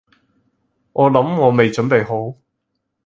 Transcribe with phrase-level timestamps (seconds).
[0.93, 2.35] 我諗我未準備好